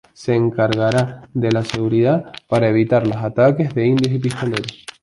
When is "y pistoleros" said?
4.15-4.83